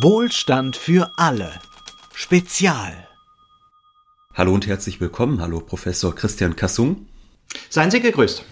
[0.00, 1.52] Wohlstand für alle.
[2.14, 3.06] Spezial.
[4.32, 5.42] Hallo und herzlich willkommen.
[5.42, 7.08] Hallo Professor Christian Kassung.
[7.68, 8.42] Seien Sie gegrüßt.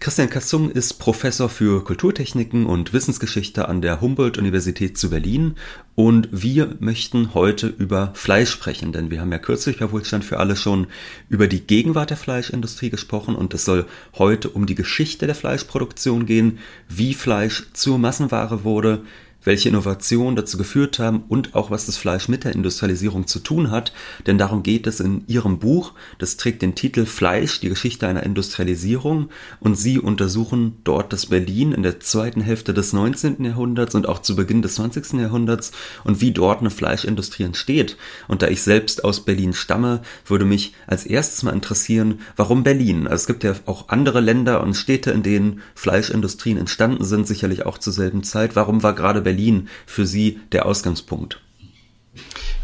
[0.00, 5.56] Christian Kassung ist Professor für Kulturtechniken und Wissensgeschichte an der Humboldt-Universität zu Berlin
[5.94, 10.38] und wir möchten heute über Fleisch sprechen, denn wir haben ja kürzlich bei Wohlstand für
[10.38, 10.88] alle schon
[11.28, 16.26] über die Gegenwart der Fleischindustrie gesprochen und es soll heute um die Geschichte der Fleischproduktion
[16.26, 16.58] gehen,
[16.88, 19.02] wie Fleisch zur Massenware wurde,
[19.44, 23.70] welche Innovationen dazu geführt haben und auch was das Fleisch mit der Industrialisierung zu tun
[23.70, 23.92] hat,
[24.26, 28.22] denn darum geht es in ihrem Buch, das trägt den Titel Fleisch, die Geschichte einer
[28.22, 29.28] Industrialisierung
[29.60, 33.44] und sie untersuchen dort das Berlin in der zweiten Hälfte des 19.
[33.44, 35.20] Jahrhunderts und auch zu Beginn des 20.
[35.20, 35.72] Jahrhunderts
[36.04, 37.96] und wie dort eine Fleischindustrie entsteht.
[38.28, 43.06] Und da ich selbst aus Berlin stamme, würde mich als erstes mal interessieren, warum Berlin?
[43.06, 47.66] Also es gibt ja auch andere Länder und Städte, in denen Fleischindustrien entstanden sind, sicherlich
[47.66, 48.56] auch zur selben Zeit.
[48.56, 51.40] Warum war gerade Berlin Berlin für Sie der Ausgangspunkt?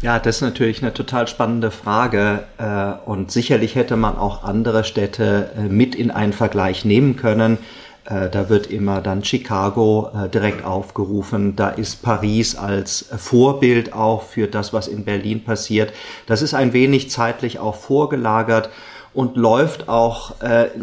[0.01, 4.83] Ja, das ist natürlich eine total spannende Frage äh, und sicherlich hätte man auch andere
[4.83, 7.57] Städte äh, mit in einen Vergleich nehmen können.
[8.05, 11.57] Äh, da wird immer dann Chicago direkt aufgerufen.
[11.57, 15.91] Da ist Paris als Vorbild auch für das, was in Berlin passiert.
[16.25, 18.69] Das ist ein wenig zeitlich auch vorgelagert
[19.13, 20.35] und läuft auch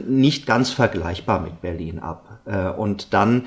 [0.06, 2.40] nicht ganz vergleichbar mit Berlin ab.
[2.76, 3.46] Und dann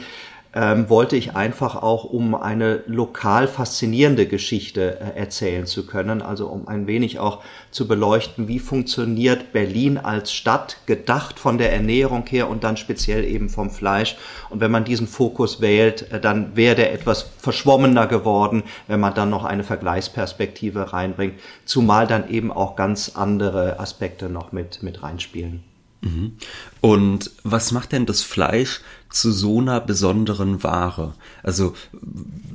[0.54, 6.48] ähm, wollte ich einfach auch, um eine lokal faszinierende Geschichte äh, erzählen zu können, also
[6.48, 12.26] um ein wenig auch zu beleuchten, wie funktioniert Berlin als Stadt, gedacht von der Ernährung
[12.28, 14.18] her und dann speziell eben vom Fleisch.
[14.50, 19.14] Und wenn man diesen Fokus wählt, äh, dann wäre der etwas verschwommener geworden, wenn man
[19.14, 25.02] dann noch eine Vergleichsperspektive reinbringt, zumal dann eben auch ganz andere Aspekte noch mit, mit
[25.02, 25.64] reinspielen.
[26.02, 26.38] Mhm.
[26.82, 28.82] Und was macht denn das Fleisch
[29.12, 31.14] zu so einer besonderen Ware?
[31.44, 31.74] Also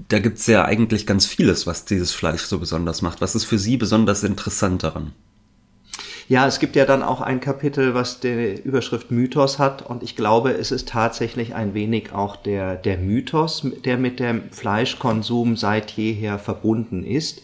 [0.09, 3.21] da gibt's ja eigentlich ganz vieles, was dieses Fleisch so besonders macht.
[3.21, 5.13] Was ist für Sie besonders interessant daran?
[6.29, 10.17] Ja, es gibt ja dann auch ein Kapitel, was die Überschrift Mythos hat und ich
[10.17, 15.93] glaube, es ist tatsächlich ein wenig auch der, der Mythos, der mit dem Fleischkonsum seit
[15.93, 17.43] jeher verbunden ist.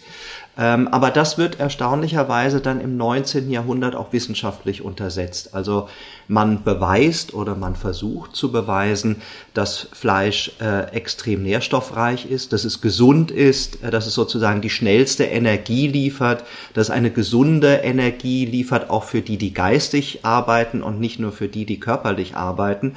[0.59, 3.51] Ähm, aber das wird erstaunlicherweise dann im 19.
[3.51, 5.55] Jahrhundert auch wissenschaftlich untersetzt.
[5.55, 5.89] Also
[6.29, 9.23] man beweist oder man versucht zu beweisen,
[9.55, 14.69] dass Fleisch äh, extrem nährstoffreich ist, dass es gesund ist, äh, dass es sozusagen die
[14.69, 21.01] schnellste Energie liefert, dass eine gesunde Energie liefert, auch für die, die geistig arbeiten und
[21.01, 22.95] nicht nur für die, die körperlich arbeiten.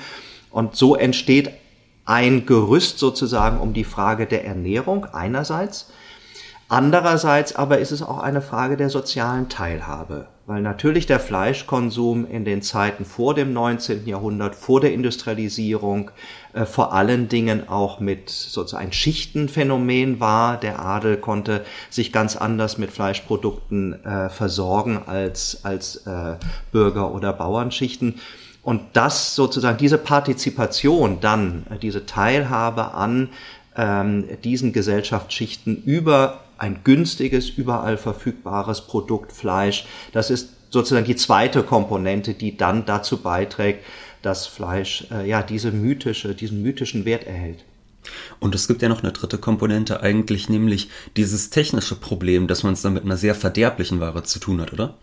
[0.52, 1.52] Und so entsteht
[2.04, 5.90] ein Gerüst sozusagen um die Frage der Ernährung einerseits
[6.68, 12.44] Andererseits aber ist es auch eine Frage der sozialen Teilhabe, weil natürlich der Fleischkonsum in
[12.44, 14.08] den Zeiten vor dem 19.
[14.08, 16.10] Jahrhundert, vor der Industrialisierung,
[16.54, 20.60] äh, vor allen Dingen auch mit sozusagen Schichtenphänomen war.
[20.60, 26.38] Der Adel konnte sich ganz anders mit Fleischprodukten äh, versorgen als, als äh,
[26.72, 28.20] Bürger- oder Bauernschichten.
[28.64, 33.30] Und das sozusagen, diese Partizipation dann, äh, diese Teilhabe an
[33.78, 39.86] ähm, diesen Gesellschaftsschichten über ein günstiges, überall verfügbares Produkt Fleisch.
[40.12, 43.84] Das ist sozusagen die zweite Komponente, die dann dazu beiträgt,
[44.22, 47.64] dass Fleisch äh, ja diese mythische, diesen mythischen Wert erhält.
[48.40, 52.74] Und es gibt ja noch eine dritte Komponente eigentlich, nämlich dieses technische Problem, dass man
[52.74, 54.96] es dann mit einer sehr verderblichen Ware zu tun hat, oder?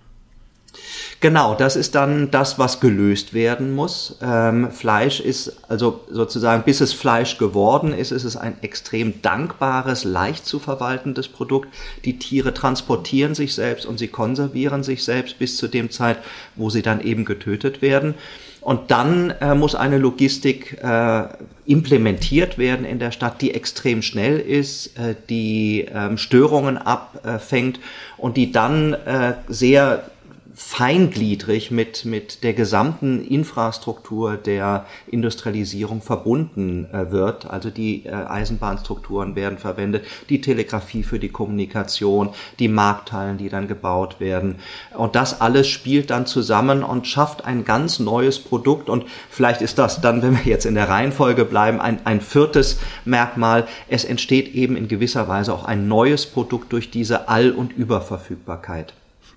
[1.22, 4.16] Genau, das ist dann das, was gelöst werden muss.
[4.20, 10.02] Ähm, Fleisch ist also sozusagen, bis es Fleisch geworden ist, ist es ein extrem dankbares,
[10.02, 11.68] leicht zu verwaltendes Produkt.
[12.04, 16.18] Die Tiere transportieren sich selbst und sie konservieren sich selbst bis zu dem Zeit,
[16.56, 18.14] wo sie dann eben getötet werden.
[18.60, 21.28] Und dann äh, muss eine Logistik äh,
[21.66, 27.78] implementiert werden in der Stadt, die extrem schnell ist, äh, die ähm, Störungen abfängt
[28.18, 30.02] und die dann äh, sehr
[30.54, 37.48] feingliedrig mit, mit der gesamten Infrastruktur der Industrialisierung verbunden äh, wird.
[37.48, 43.66] Also die äh, Eisenbahnstrukturen werden verwendet, die Telegrafie für die Kommunikation, die Markthallen, die dann
[43.66, 44.56] gebaut werden.
[44.96, 48.90] Und das alles spielt dann zusammen und schafft ein ganz neues Produkt.
[48.90, 52.78] Und vielleicht ist das dann, wenn wir jetzt in der Reihenfolge bleiben, ein, ein viertes
[53.04, 53.66] Merkmal.
[53.88, 58.92] Es entsteht eben in gewisser Weise auch ein neues Produkt durch diese All- und Überverfügbarkeit.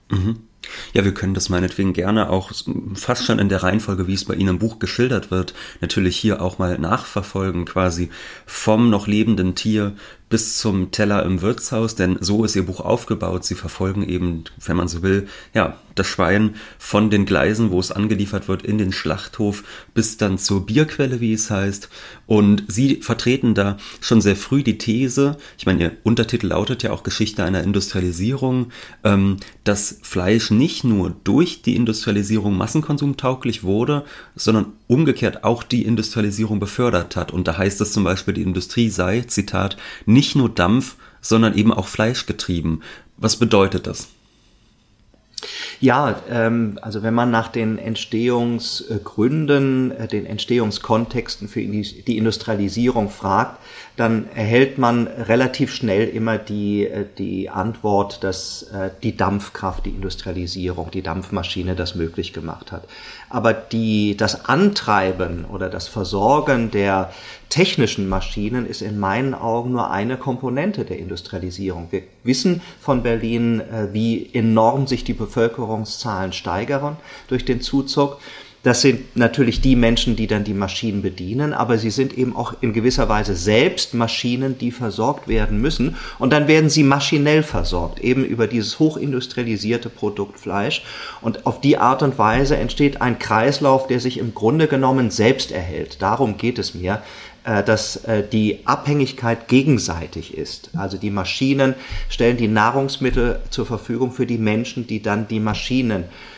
[0.10, 0.48] Mhm.
[0.96, 2.54] Ja, wir können das meinetwegen gerne auch
[2.94, 6.42] fast schon in der Reihenfolge, wie es bei Ihnen im Buch geschildert wird, natürlich hier
[6.42, 8.10] auch mal nachverfolgen, quasi
[8.46, 9.98] vom noch lebenden Tier
[10.30, 13.46] bis zum Teller im Wirtshaus, denn so ist ihr Buch aufgebaut.
[13.46, 17.92] Sie verfolgen eben, wenn man so will, ja, das Schwein von den Gleisen, wo es
[17.92, 19.64] angeliefert wird, in den Schlachthof
[19.94, 21.90] bis dann zur Bierquelle, wie es heißt.
[22.28, 26.92] Und sie vertreten da schon sehr früh die These, ich meine, ihr Untertitel lautet ja
[26.92, 28.72] auch Geschichte einer Industrialisierung,
[29.04, 34.04] ähm, dass Fleisch nicht nur durch die Industrialisierung massenkonsumtauglich wurde,
[34.36, 37.32] sondern umgekehrt auch die Industrialisierung befördert hat.
[37.32, 39.78] Und da heißt es zum Beispiel, die Industrie sei, Zitat,
[40.16, 42.82] nicht nur Dampf, sondern eben auch fleischgetrieben.
[43.18, 44.08] Was bedeutet das?
[45.80, 53.60] Ja, ähm, also wenn man nach den Entstehungsgründen, äh, den Entstehungskontexten für die Industrialisierung fragt,
[53.96, 59.92] dann erhält man relativ schnell immer die, äh, die Antwort, dass äh, die Dampfkraft, die
[59.92, 62.88] Industrialisierung, die Dampfmaschine das möglich gemacht hat.
[63.30, 67.12] Aber die, das Antreiben oder das Versorgen der
[67.50, 71.88] technischen Maschinen ist in meinen Augen nur eine Komponente der Industrialisierung.
[71.92, 76.98] Wir wissen von Berlin, äh, wie enorm sich die Bevölkerungszahlen steigern
[77.28, 78.18] durch den Zuzug.
[78.66, 82.56] Das sind natürlich die Menschen, die dann die Maschinen bedienen, aber sie sind eben auch
[82.62, 85.98] in gewisser Weise selbst Maschinen, die versorgt werden müssen.
[86.18, 90.84] Und dann werden sie maschinell versorgt, eben über dieses hochindustrialisierte Produkt Fleisch.
[91.22, 95.52] Und auf die Art und Weise entsteht ein Kreislauf, der sich im Grunde genommen selbst
[95.52, 96.02] erhält.
[96.02, 97.04] Darum geht es mir
[97.44, 100.72] äh, dass äh, die Abhängigkeit gegenseitig ist.
[100.76, 101.76] Also die Maschinen
[102.10, 106.35] stellen die Nahrungsmittel zur Verfügung für die Menschen, die dann die Maschinen äh,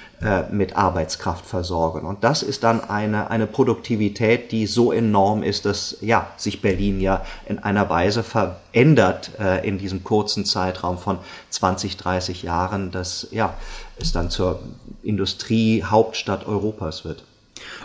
[0.51, 2.07] mit Arbeitskraft versorgen.
[2.07, 6.99] Und das ist dann eine, eine Produktivität, die so enorm ist, dass ja, sich Berlin
[6.99, 11.19] ja in einer Weise verändert äh, in diesem kurzen Zeitraum von
[11.51, 13.53] 20, 30 Jahren, dass ja,
[13.99, 14.59] es dann zur
[15.03, 17.23] Industriehauptstadt Europas wird.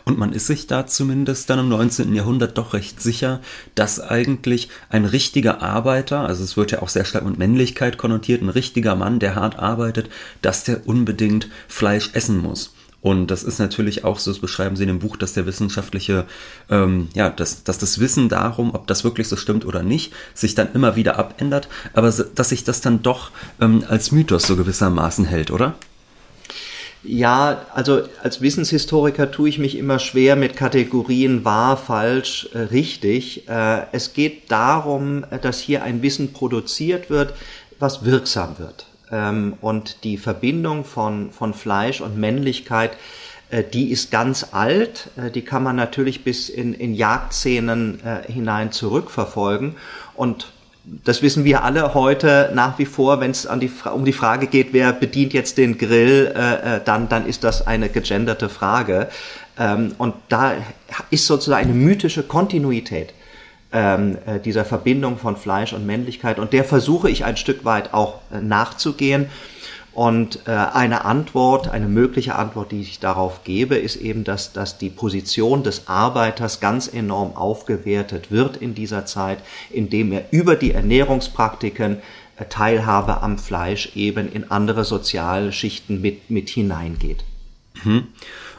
[0.04, 2.14] Und man ist sich da zumindest dann im 19.
[2.14, 3.40] Jahrhundert doch recht sicher,
[3.74, 8.42] dass eigentlich ein richtiger Arbeiter, also es wird ja auch sehr stark mit Männlichkeit konnotiert,
[8.42, 10.08] ein richtiger Mann, der hart arbeitet,
[10.40, 12.74] dass der unbedingt Fleisch essen muss.
[13.02, 16.24] Und das ist natürlich auch so, das beschreiben Sie in dem Buch, dass der wissenschaftliche,
[16.70, 20.54] ähm, ja, dass, dass das Wissen darum, ob das wirklich so stimmt oder nicht, sich
[20.54, 25.24] dann immer wieder abändert, aber dass sich das dann doch ähm, als Mythos so gewissermaßen
[25.24, 25.74] hält, oder?
[27.04, 33.48] Ja, also als Wissenshistoriker tue ich mich immer schwer mit Kategorien wahr, falsch, äh, richtig.
[33.48, 37.34] Äh, es geht darum, dass hier ein Wissen produziert wird,
[37.80, 38.86] was wirksam wird.
[39.10, 42.92] Ähm, und die Verbindung von, von Fleisch und Männlichkeit,
[43.50, 45.10] äh, die ist ganz alt.
[45.16, 49.74] Äh, die kann man natürlich bis in, in Jagdszenen äh, hinein zurückverfolgen.
[50.14, 50.52] Und
[50.84, 54.92] das wissen wir alle heute nach wie vor, wenn es um die Frage geht, wer
[54.92, 59.08] bedient jetzt den Grill, äh, äh, dann, dann ist das eine gegenderte Frage.
[59.58, 60.54] Ähm, und da
[61.10, 63.14] ist sozusagen eine mythische Kontinuität
[63.72, 66.38] ähm, äh, dieser Verbindung von Fleisch und Männlichkeit.
[66.38, 69.26] Und der versuche ich ein Stück weit auch äh, nachzugehen.
[69.94, 74.78] Und äh, eine Antwort, eine mögliche Antwort, die ich darauf gebe, ist eben, dass, dass
[74.78, 79.38] die Position des Arbeiters ganz enorm aufgewertet wird in dieser Zeit,
[79.70, 81.98] indem er über die Ernährungspraktiken
[82.36, 87.24] äh, Teilhabe am Fleisch eben in andere soziale Schichten mit, mit hineingeht.
[87.84, 88.06] Mhm.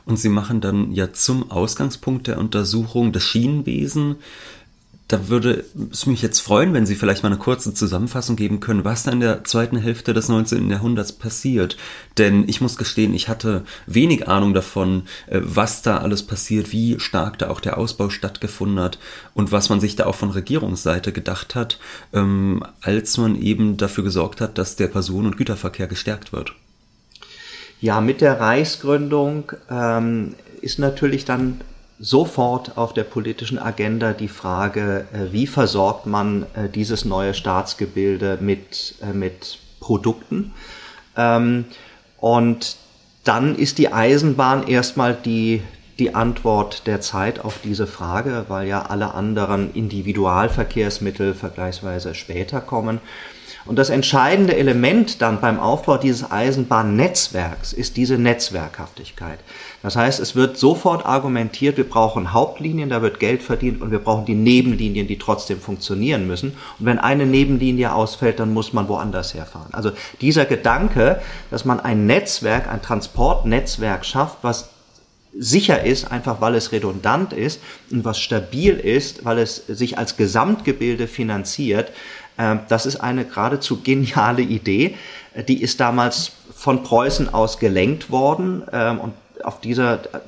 [0.06, 4.18] Und Sie machen dann ja zum Ausgangspunkt der Untersuchung das Schienenwesen
[5.13, 8.83] da würde es mich jetzt freuen, wenn Sie vielleicht mal eine kurze Zusammenfassung geben können,
[8.83, 10.71] was da in der zweiten Hälfte des 19.
[10.71, 11.77] Jahrhunderts passiert.
[12.18, 17.00] Denn ich muss gestehen, ich hatte wenig Ahnung davon, äh, was da alles passiert, wie
[17.00, 18.98] stark da auch der Ausbau stattgefunden hat
[19.36, 21.77] und was man sich da auch von Regierungsseite gedacht hat,
[22.12, 26.55] ähm, als man eben dafür gesorgt hat, dass der Personen- und Güterverkehr gestärkt wird.
[27.82, 31.62] Ja, mit der Reichsgründung ähm, ist natürlich dann
[32.00, 38.38] sofort auf der politischen Agenda die Frage, äh, wie versorgt man äh, dieses neue Staatsgebilde
[38.41, 40.53] mit, äh, mit Produkten.
[41.15, 41.65] Ähm,
[42.19, 42.77] und
[43.23, 45.62] dann ist die Eisenbahn erstmal die,
[46.00, 53.00] die Antwort der Zeit auf diese Frage, weil ja alle anderen Individualverkehrsmittel vergleichsweise später kommen.
[53.65, 59.39] Und das entscheidende Element dann beim Aufbau dieses Eisenbahnnetzwerks ist diese Netzwerkhaftigkeit.
[59.82, 64.00] Das heißt, es wird sofort argumentiert, wir brauchen Hauptlinien, da wird Geld verdient und wir
[64.00, 66.53] brauchen die Nebenlinien, die trotzdem funktionieren müssen.
[66.79, 69.74] Und wenn eine Nebenlinie ausfällt, dann muss man woanders herfahren.
[69.74, 74.70] Also dieser Gedanke, dass man ein Netzwerk, ein Transportnetzwerk schafft, was
[75.36, 77.60] sicher ist, einfach weil es redundant ist
[77.91, 81.91] und was stabil ist, weil es sich als Gesamtgebilde finanziert,
[82.67, 84.95] das ist eine geradezu geniale Idee.
[85.33, 89.13] Äh, die ist damals von Preußen aus gelenkt worden ähm, und
[89.43, 90.19] auf dieser äh,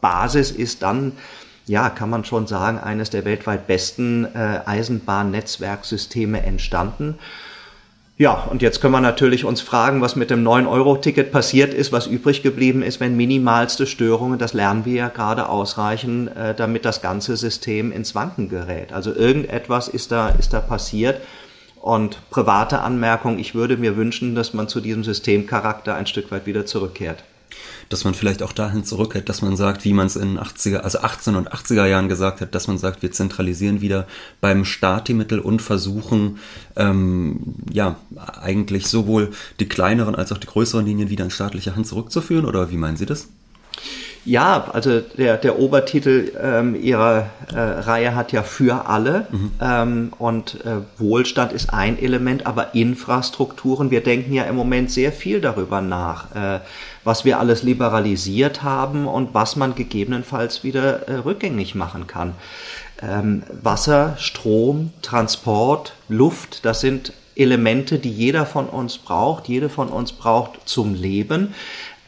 [0.00, 1.12] Basis ist dann
[1.66, 7.16] ja, kann man schon sagen, eines der weltweit besten äh, Eisenbahnnetzwerksysteme entstanden.
[8.20, 12.06] Ja, und jetzt können wir natürlich uns fragen, was mit dem 9-Euro-Ticket passiert ist, was
[12.06, 17.00] übrig geblieben ist, wenn minimalste Störungen, das lernen wir ja gerade ausreichen, äh, damit das
[17.00, 18.92] ganze System ins Wanken gerät.
[18.92, 21.22] Also irgendetwas ist da, ist da passiert.
[21.80, 26.44] Und private Anmerkung, ich würde mir wünschen, dass man zu diesem Systemcharakter ein Stück weit
[26.44, 27.24] wieder zurückkehrt
[27.90, 31.00] dass man vielleicht auch dahin zurückhält, dass man sagt, wie man es in 80er, also
[31.00, 34.06] 18 und 80er Jahren gesagt hat, dass man sagt, wir zentralisieren wieder
[34.40, 36.38] beim Staat die Mittel und versuchen,
[36.76, 37.96] ähm, ja,
[38.40, 42.70] eigentlich sowohl die kleineren als auch die größeren Linien wieder in staatliche Hand zurückzuführen, oder
[42.70, 43.28] wie meinen Sie das?
[44.24, 49.50] Ja, also der, der Obertitel ähm, ihrer äh, Reihe hat ja für alle mhm.
[49.60, 55.10] ähm, und äh, Wohlstand ist ein Element, aber Infrastrukturen, wir denken ja im Moment sehr
[55.12, 56.60] viel darüber nach, äh,
[57.02, 62.34] was wir alles liberalisiert haben und was man gegebenenfalls wieder äh, rückgängig machen kann.
[63.02, 69.88] Ähm, Wasser, Strom, Transport, Luft, das sind Elemente, die jeder von uns braucht, jede von
[69.88, 71.54] uns braucht zum Leben.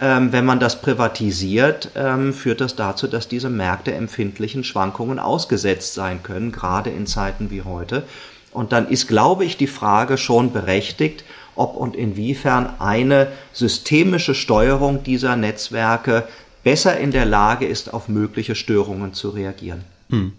[0.02, 5.94] Ähm, wenn man das privatisiert, ähm, führt das dazu, dass diese Märkte empfindlichen Schwankungen ausgesetzt
[5.94, 8.02] sein können, gerade in Zeiten wie heute.
[8.50, 11.23] Und dann ist, glaube ich, die Frage schon berechtigt,
[11.54, 16.26] ob und inwiefern eine systemische Steuerung dieser Netzwerke
[16.64, 19.85] besser in der Lage ist, auf mögliche Störungen zu reagieren.
[20.11, 20.32] Hm.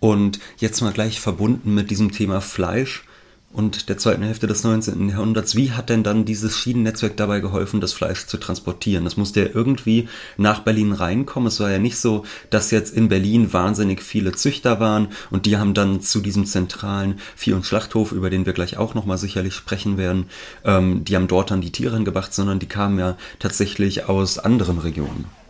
[0.00, 3.04] Und jetzt mal gleich verbunden mit diesem Thema Fleisch
[3.52, 5.08] und der zweiten Hälfte des 19.
[5.08, 5.54] Jahrhunderts.
[5.56, 9.04] Wie hat denn dann dieses Schienennetzwerk dabei geholfen, das Fleisch zu transportieren?
[9.04, 11.48] Das musste ja irgendwie nach Berlin reinkommen.
[11.48, 15.58] Es war ja nicht so, dass jetzt in Berlin wahnsinnig viele Züchter waren und die
[15.58, 19.54] haben dann zu diesem zentralen Vieh- und Schlachthof, über den wir gleich auch nochmal sicherlich
[19.54, 20.26] sprechen werden,
[20.64, 24.78] ähm, die haben dort dann die Tiere hingebracht, sondern die kamen ja tatsächlich aus anderen
[24.78, 25.41] Regionen.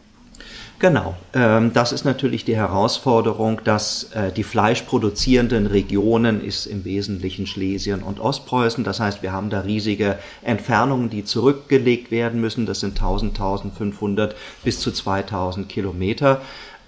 [0.82, 7.46] Genau, ähm, das ist natürlich die Herausforderung, dass äh, die fleischproduzierenden Regionen ist im Wesentlichen
[7.46, 8.82] Schlesien und Ostpreußen.
[8.82, 12.66] Das heißt, wir haben da riesige Entfernungen, die zurückgelegt werden müssen.
[12.66, 14.34] Das sind 1000, 1500
[14.64, 16.40] bis zu 2000 Kilometer.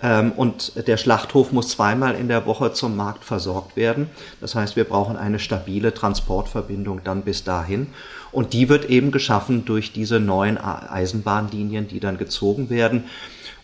[0.02, 4.10] Ähm, und der Schlachthof muss zweimal in der Woche zum Markt versorgt werden.
[4.40, 7.86] Das heißt, wir brauchen eine stabile Transportverbindung dann bis dahin.
[8.32, 13.04] Und die wird eben geschaffen durch diese neuen Eisenbahnlinien, die dann gezogen werden.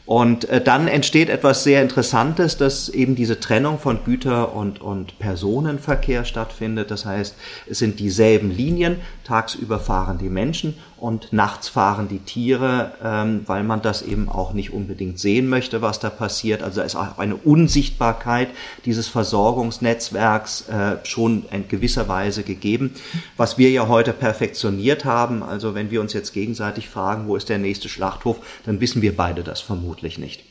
[0.06, 5.18] Und äh, dann entsteht etwas sehr Interessantes, dass eben diese Trennung von Güter- und, und
[5.18, 6.90] Personenverkehr stattfindet.
[6.90, 7.36] Das heißt,
[7.68, 13.64] es sind dieselben Linien, tagsüber fahren die Menschen und nachts fahren die Tiere, ähm, weil
[13.64, 16.62] man das eben auch nicht unbedingt sehen möchte, was da passiert.
[16.62, 18.48] Also da ist auch eine Unsichtbarkeit
[18.84, 22.94] dieses Versorgungsnetzwerks äh, schon in gewisser Weise gegeben,
[23.36, 25.42] was wir ja heute perfektioniert haben.
[25.42, 29.16] Also wenn wir uns jetzt gegenseitig fragen, wo ist der nächste Schlachthof, dann wissen wir
[29.16, 30.49] beide das vermutlich nicht.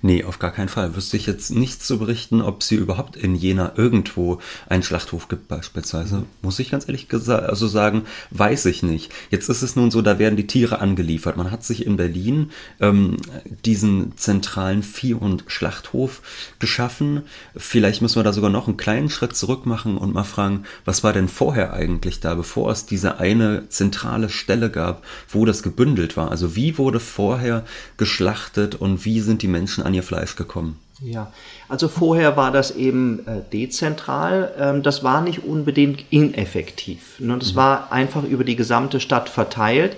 [0.00, 0.96] Nee, auf gar keinen Fall.
[0.96, 5.48] Wüsste ich jetzt nichts zu berichten, ob sie überhaupt in Jena irgendwo einen Schlachthof gibt
[5.48, 6.24] beispielsweise.
[6.42, 9.12] Muss ich ganz ehrlich also sagen, weiß ich nicht.
[9.30, 11.36] Jetzt ist es nun so, da werden die Tiere angeliefert.
[11.36, 13.16] Man hat sich in Berlin ähm,
[13.64, 16.22] diesen zentralen Vieh- und Schlachthof
[16.58, 17.22] geschaffen.
[17.56, 21.04] Vielleicht müssen wir da sogar noch einen kleinen Schritt zurück machen und mal fragen, was
[21.04, 26.16] war denn vorher eigentlich da, bevor es diese eine zentrale Stelle gab, wo das gebündelt
[26.16, 26.30] war?
[26.30, 27.64] Also wie wurde vorher
[27.96, 30.78] geschlachtet und wie sind die Menschen an ihr Fleisch gekommen?
[31.00, 31.32] Ja,
[31.68, 34.52] also vorher war das eben äh, dezentral.
[34.58, 37.20] Ähm, das war nicht unbedingt ineffektiv.
[37.20, 37.38] Ne?
[37.38, 37.56] Das mhm.
[37.56, 39.96] war einfach über die gesamte Stadt verteilt.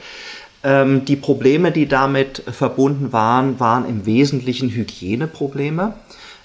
[0.63, 5.95] Ähm, die Probleme, die damit verbunden waren, waren im Wesentlichen Hygieneprobleme.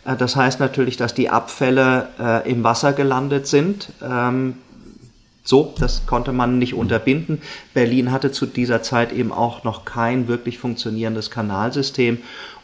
[0.06, 3.90] Äh, das heißt natürlich, dass die Abfälle äh, im Wasser gelandet sind.
[4.02, 4.56] Ähm,
[5.44, 7.40] so, das konnte man nicht unterbinden.
[7.74, 12.18] Berlin hatte zu dieser Zeit eben auch noch kein wirklich funktionierendes Kanalsystem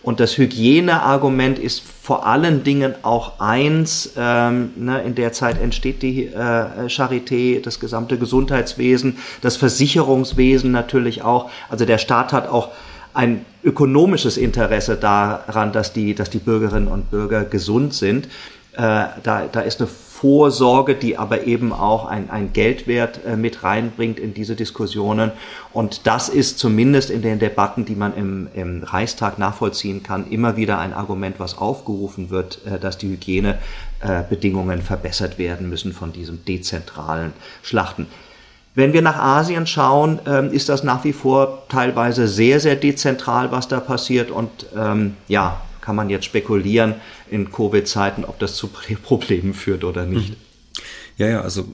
[0.04, 6.02] und das Hygieneargument ist vor allen Dingen auch eins, ähm, ne, in der Zeit entsteht
[6.02, 11.52] die äh, Charité, das gesamte Gesundheitswesen, das Versicherungswesen natürlich auch.
[11.70, 12.70] Also der Staat hat auch
[13.14, 18.26] ein ökonomisches Interesse daran, dass die, dass die Bürgerinnen und Bürger gesund sind.
[18.74, 19.90] Äh, da, da ist eine
[20.22, 25.32] Vorsorge, die aber eben auch ein, ein Geldwert äh, mit reinbringt in diese Diskussionen.
[25.74, 30.58] Und das ist zumindest in den Debatten, die man im, im Reichstag nachvollziehen kann, immer
[30.58, 36.14] wieder ein Argument, was aufgerufen wird, äh, dass die Hygienebedingungen äh, verbessert werden müssen von
[36.14, 38.06] diesem dezentralen Schlachten.
[38.76, 43.52] Wenn wir nach Asien schauen, ähm, ist das nach wie vor teilweise sehr, sehr dezentral,
[43.52, 44.30] was da passiert.
[44.30, 46.96] Und ähm, ja, kann man jetzt spekulieren
[47.32, 48.68] in Covid-Zeiten, ob das zu
[49.04, 50.34] Problemen führt oder nicht.
[51.18, 51.68] Ja, ja, also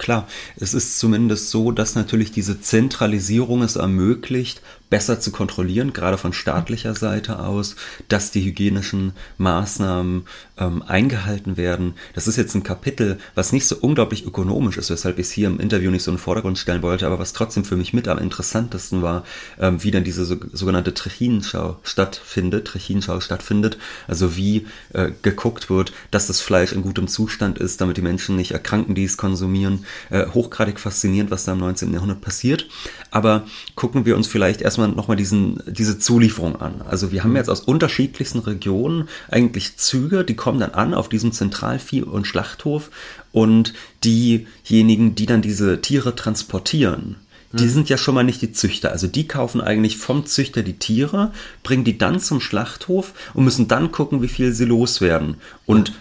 [0.00, 0.26] Klar,
[0.56, 6.32] es ist zumindest so, dass natürlich diese Zentralisierung es ermöglicht, besser zu kontrollieren, gerade von
[6.32, 7.76] staatlicher Seite aus,
[8.08, 10.26] dass die hygienischen Maßnahmen
[10.58, 11.94] ähm, eingehalten werden.
[12.14, 15.46] Das ist jetzt ein Kapitel, was nicht so unglaublich ökonomisch ist, weshalb ich es hier
[15.46, 18.08] im Interview nicht so in den Vordergrund stellen wollte, aber was trotzdem für mich mit
[18.08, 19.24] am interessantesten war,
[19.58, 23.78] ähm, wie dann diese so, sogenannte Trechinenschau stattfindet, Trechinenschau stattfindet,
[24.08, 28.36] also wie äh, geguckt wird, dass das Fleisch in gutem Zustand ist, damit die Menschen
[28.36, 29.84] nicht erkranken, die es konsumieren.
[30.10, 31.92] Äh, hochgradig faszinierend, was da im 19.
[31.92, 32.66] Jahrhundert passiert.
[33.10, 36.82] Aber gucken wir uns vielleicht erstmal erstmal nochmal diesen, diese Zulieferung an.
[36.88, 41.32] Also wir haben jetzt aus unterschiedlichsten Regionen eigentlich Züge, die kommen dann an auf diesem
[41.32, 42.90] Zentralvieh- und Schlachthof
[43.32, 47.16] und diejenigen, die dann diese Tiere transportieren,
[47.52, 47.70] die hm.
[47.70, 48.92] sind ja schon mal nicht die Züchter.
[48.92, 51.32] Also die kaufen eigentlich vom Züchter die Tiere,
[51.62, 55.36] bringen die dann zum Schlachthof und müssen dann gucken, wie viel sie loswerden.
[55.66, 55.92] Und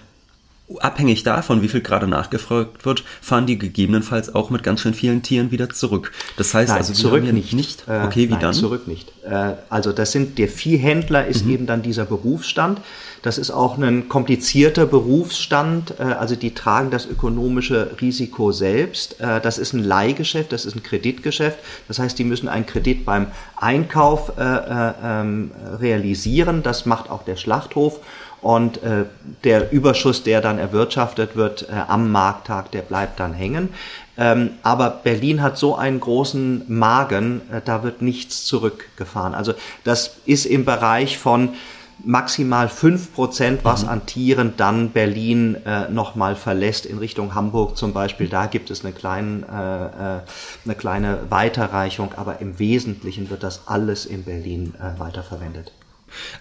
[0.78, 5.24] abhängig davon, wie viel gerade nachgefragt wird, fahren die gegebenenfalls auch mit ganz schön vielen
[5.24, 6.12] Tieren wieder zurück.
[6.38, 7.54] Das heißt nein, also, zurück nicht.
[7.54, 7.88] nicht.
[7.88, 8.54] Äh, okay, wie nein, dann?
[8.54, 9.12] Zurück nicht.
[9.24, 11.52] Äh, also das sind der Viehhändler ist mhm.
[11.52, 12.82] eben dann dieser Berufsstand.
[13.22, 15.96] Das ist auch ein komplizierter Berufsstand.
[16.00, 19.16] Äh, also die tragen das ökonomische Risiko selbst.
[19.20, 21.58] Das ist ein Leihgeschäft, das ist ein Kreditgeschäft.
[21.88, 26.64] Das heißt, die müssen einen Kredit beim Einkauf ähm, realisieren.
[26.64, 28.00] Das macht auch der Schlachthof
[28.42, 29.06] und äh,
[29.44, 33.70] der Überschuss, der dann erwirtschaftet wird äh, am Markttag, der bleibt dann hängen.
[34.18, 39.34] Ähm, aber Berlin hat so einen großen Magen, äh, da wird nichts zurückgefahren.
[39.34, 39.54] Also
[39.84, 41.50] das ist im Bereich von
[42.04, 43.90] maximal fünf Prozent, was mhm.
[43.90, 48.30] an Tieren dann Berlin äh, nochmal verlässt in Richtung Hamburg zum Beispiel.
[48.30, 50.20] Da gibt es eine, kleinen, äh, äh,
[50.66, 55.72] eine kleine Weiterreichung, aber im Wesentlichen wird das alles in Berlin äh, weiterverwendet.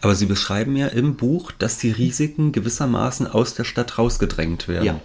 [0.00, 4.84] Aber Sie beschreiben ja im Buch, dass die Risiken gewissermaßen aus der Stadt rausgedrängt werden.
[4.84, 5.00] Ja.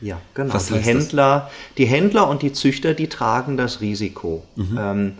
[0.00, 0.54] Ja, genau.
[0.54, 1.76] Was die Händler, das?
[1.76, 4.44] die Händler und die Züchter, die tragen das Risiko.
[4.54, 4.78] Mhm.
[4.80, 5.12] Ähm,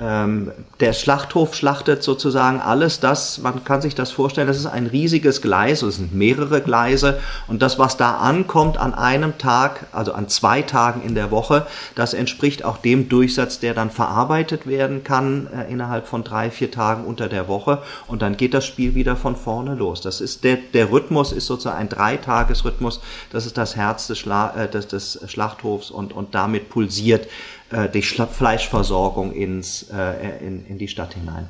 [0.00, 0.50] ähm,
[0.80, 5.42] der Schlachthof schlachtet sozusagen alles das, man kann sich das vorstellen, das ist ein riesiges
[5.42, 7.20] Gleis, es sind mehrere Gleise.
[7.48, 11.66] Und das, was da ankommt an einem Tag, also an zwei Tagen in der Woche,
[11.94, 16.70] das entspricht auch dem Durchsatz, der dann verarbeitet werden kann äh, innerhalb von drei, vier
[16.70, 17.82] Tagen unter der Woche.
[18.06, 20.00] Und dann geht das Spiel wieder von vorne los.
[20.00, 23.00] Das ist der, der Rhythmus ist sozusagen ein Dreitagesrhythmus,
[23.30, 27.28] das ist das Herz des, Schla äh, des, des Schlachthofs und, und damit pulsiert
[27.74, 31.48] äh, die Fleischversorgung ins, äh, in, in die Stadt hinein.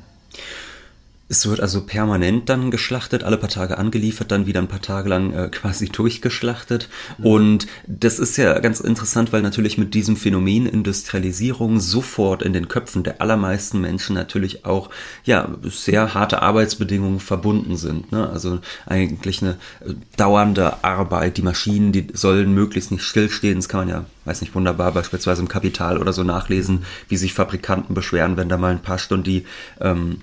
[1.27, 5.09] Es wird also permanent dann geschlachtet, alle paar Tage angeliefert, dann wieder ein paar Tage
[5.09, 6.87] lang äh, quasi durchgeschlachtet.
[7.17, 7.25] Mhm.
[7.25, 12.67] Und das ist ja ganz interessant, weil natürlich mit diesem Phänomen Industrialisierung sofort in den
[12.67, 14.91] Köpfen der allermeisten Menschen natürlich auch
[15.23, 18.11] ja sehr harte Arbeitsbedingungen verbunden sind.
[18.11, 18.29] Ne?
[18.29, 21.37] Also eigentlich eine äh, dauernde Arbeit.
[21.37, 23.55] Die Maschinen, die sollen möglichst nicht stillstehen.
[23.55, 27.33] Das kann man ja, weiß nicht, wunderbar beispielsweise im Kapital oder so nachlesen, wie sich
[27.33, 29.45] Fabrikanten beschweren, wenn da mal ein paar Stunden die
[29.81, 30.19] ähm,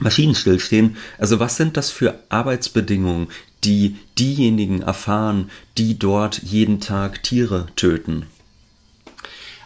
[0.00, 0.96] Maschinen stillstehen.
[1.18, 3.28] Also was sind das für Arbeitsbedingungen,
[3.64, 8.26] die diejenigen erfahren, die dort jeden Tag Tiere töten?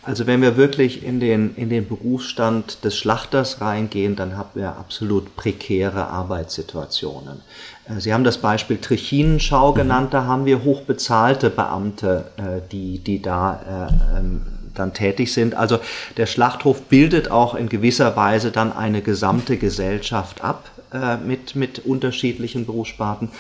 [0.07, 4.77] Also wenn wir wirklich in den, in den Berufsstand des Schlachters reingehen, dann haben wir
[4.77, 7.41] absolut prekäre Arbeitssituationen.
[7.89, 9.77] Äh, Sie haben das Beispiel Trichinenschau mhm.
[9.77, 14.43] genannt, da haben wir hochbezahlte Beamte, äh, die, die da äh, ähm,
[14.79, 15.55] dann tätig sind.
[15.55, 15.79] Also
[16.17, 21.81] der Schlachthof bildet auch in gewisser Weise dann eine gesamte Gesellschaft ab äh, mit, mit
[21.81, 23.31] unterschiedlichen Berufssparten.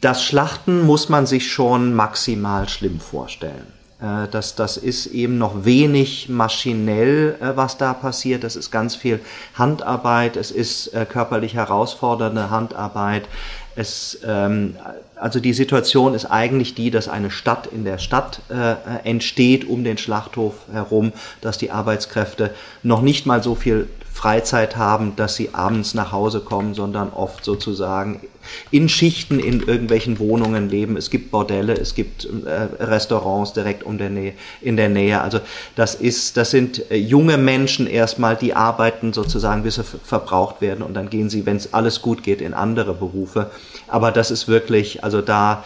[0.00, 3.66] Das Schlachten muss man sich schon maximal schlimm vorstellen.
[4.00, 8.44] Äh, das, das ist eben noch wenig maschinell, äh, was da passiert.
[8.44, 9.20] Das ist ganz viel
[9.54, 13.28] Handarbeit, es ist äh, körperlich herausfordernde Handarbeit.
[13.74, 14.76] Es, ähm,
[15.16, 18.74] also die Situation ist eigentlich die, dass eine Stadt in der Stadt äh,
[19.08, 25.14] entsteht um den Schlachthof herum, dass die Arbeitskräfte noch nicht mal so viel Freizeit haben,
[25.14, 28.22] dass sie abends nach Hause kommen, sondern oft sozusagen
[28.70, 30.96] in Schichten in irgendwelchen Wohnungen leben.
[30.96, 35.20] Es gibt Bordelle, es gibt äh, Restaurants direkt um der Nähe, in der Nähe.
[35.20, 35.40] Also
[35.74, 40.82] das ist, das sind äh, junge Menschen erstmal, die arbeiten sozusagen, bis sie verbraucht werden
[40.82, 43.50] und dann gehen sie, wenn es alles gut geht, in andere Berufe.
[43.86, 45.62] Aber das ist wirklich, also da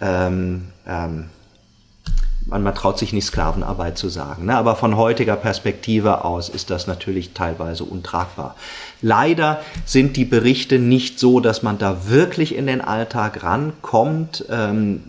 [0.00, 1.26] ähm, ähm,
[2.46, 4.46] man, man traut sich nicht Sklavenarbeit zu sagen.
[4.46, 4.56] Ne?
[4.56, 8.56] Aber von heutiger Perspektive aus ist das natürlich teilweise untragbar.
[9.02, 14.46] Leider sind die Berichte nicht so, dass man da wirklich in den Alltag rankommt.
[14.48, 15.02] Ähm,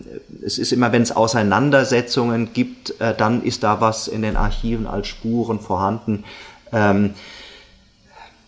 [0.44, 4.86] es ist immer, wenn es Auseinandersetzungen gibt, äh, dann ist da was in den Archiven
[4.86, 6.24] als Spuren vorhanden.
[6.72, 7.14] Ähm,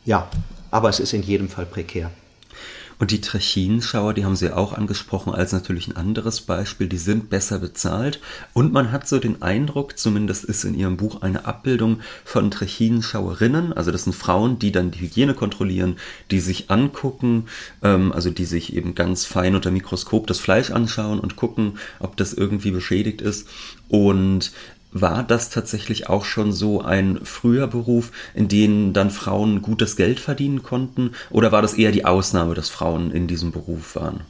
[0.05, 0.27] ja,
[0.71, 2.11] aber es ist in jedem Fall prekär.
[2.99, 7.31] Und die Trechinenschauer, die haben Sie auch angesprochen als natürlich ein anderes Beispiel, die sind
[7.31, 8.21] besser bezahlt.
[8.53, 13.73] Und man hat so den Eindruck, zumindest ist in Ihrem Buch eine Abbildung von Trechinenschauerinnen,
[13.73, 15.97] also das sind Frauen, die dann die Hygiene kontrollieren,
[16.31, 17.47] die sich angucken,
[17.83, 22.17] ähm, also die sich eben ganz fein unter Mikroskop das Fleisch anschauen und gucken, ob
[22.17, 23.49] das irgendwie beschädigt ist.
[23.89, 24.53] Und
[24.95, 30.21] war das tatsächlich auch schon so ein früher Beruf, in dem dann Frauen gutes Geld
[30.21, 31.11] verdienen konnten?
[31.31, 34.21] Oder war das eher die Ausnahme, dass Frauen in diesem Beruf waren?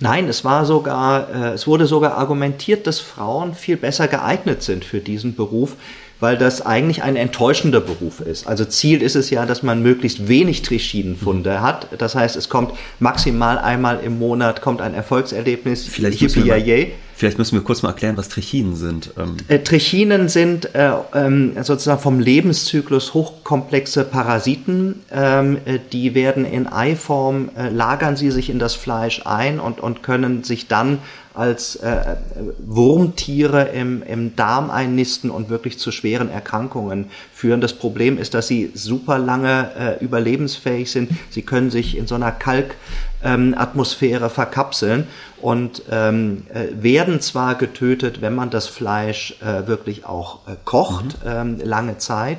[0.00, 4.84] Nein, es war sogar, äh, es wurde sogar argumentiert, dass Frauen viel besser geeignet sind
[4.84, 5.76] für diesen Beruf,
[6.20, 8.46] weil das eigentlich ein enttäuschender Beruf ist.
[8.46, 11.88] Also Ziel ist es ja, dass man möglichst wenig Trichinenfunde hat.
[11.98, 15.86] Das heißt, es kommt maximal einmal im Monat kommt ein Erfolgserlebnis.
[15.86, 19.12] Vielleicht müssen, wir mal, vielleicht müssen wir kurz mal erklären, was Trichinen sind.
[19.16, 19.36] Ähm.
[19.46, 25.00] Äh, Trichinen sind äh, ähm, sozusagen vom Lebenszyklus hochkomplexe Parasiten.
[25.12, 29.80] Ähm, äh, die werden in Eiform, äh, lagern sie sich in das Fleisch ein und,
[29.80, 30.98] und können sich dann
[31.38, 32.16] als äh,
[32.58, 37.60] Wurmtiere im, im Darm einnisten und wirklich zu schweren Erkrankungen führen.
[37.60, 41.12] Das Problem ist, dass sie super lange äh, überlebensfähig sind.
[41.30, 45.06] Sie können sich in so einer Kalkatmosphäre ähm, verkapseln
[45.40, 51.24] und ähm, äh, werden zwar getötet, wenn man das Fleisch äh, wirklich auch äh, kocht,
[51.24, 51.30] mhm.
[51.30, 52.38] ähm, lange Zeit,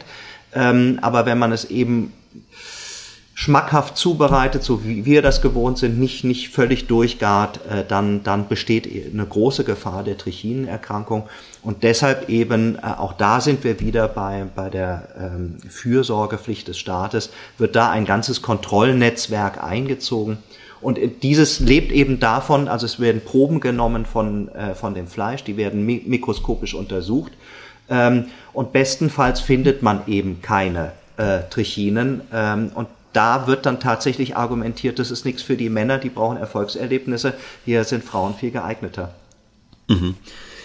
[0.54, 2.12] ähm, aber wenn man es eben
[3.40, 8.50] schmackhaft zubereitet, so wie wir das gewohnt sind, nicht, nicht völlig durchgart, äh, dann, dann
[8.50, 11.24] besteht eine große Gefahr der Trichinenerkrankung.
[11.64, 16.78] Und deshalb eben, äh, auch da sind wir wieder bei, bei der ähm, Fürsorgepflicht des
[16.80, 20.40] Staates, wird da ein ganzes Kontrollnetzwerk eingezogen.
[20.82, 25.46] Und dieses lebt eben davon, also es werden Proben genommen von, äh, von dem Fleisch,
[25.46, 27.32] die werden mikroskopisch untersucht.
[27.90, 32.20] Ähm, und bestenfalls findet man eben keine äh, Trichinen.
[32.34, 36.38] Ähm, und da wird dann tatsächlich argumentiert, das ist nichts für die Männer, die brauchen
[36.38, 37.34] Erfolgserlebnisse,
[37.66, 39.16] hier sind Frauen viel geeigneter.
[39.88, 40.16] Mhm.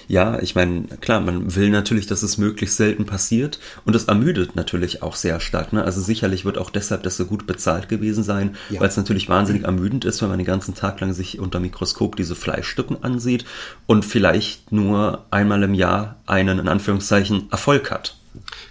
[0.06, 4.54] Ja, ich meine, klar, man will natürlich, dass es möglichst selten passiert und es ermüdet
[4.56, 5.72] natürlich auch sehr stark.
[5.72, 5.82] Ne?
[5.82, 8.80] Also sicherlich wird auch deshalb das so gut bezahlt gewesen sein, ja.
[8.80, 12.16] weil es natürlich wahnsinnig ermüdend ist, wenn man den ganzen Tag lang sich unter Mikroskop
[12.16, 13.44] diese Fleischstücken ansieht
[13.86, 18.16] und vielleicht nur einmal im Jahr einen, in Anführungszeichen, Erfolg hat.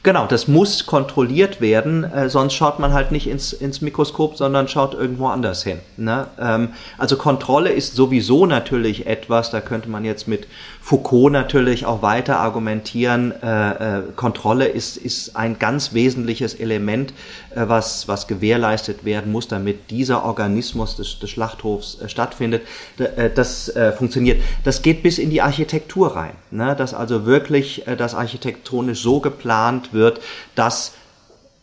[0.04, 4.68] Genau, das muss kontrolliert werden, äh, sonst schaut man halt nicht ins, ins Mikroskop, sondern
[4.68, 5.80] schaut irgendwo anders hin.
[5.96, 6.28] Ne?
[6.38, 10.48] Ähm, also Kontrolle ist sowieso natürlich etwas, da könnte man jetzt mit
[10.84, 13.32] Foucault natürlich auch weiter argumentieren.
[13.42, 17.14] Äh, äh, Kontrolle ist, ist ein ganz wesentliches Element,
[17.56, 22.64] äh, was, was gewährleistet werden muss, damit dieser Organismus des, des Schlachthofs äh, stattfindet.
[22.98, 24.42] Äh, das funktioniert.
[24.66, 26.76] Das geht bis in die Architektur rein, ne?
[26.76, 30.22] dass also wirklich das architektonisch so geplant wird,
[30.56, 30.94] dass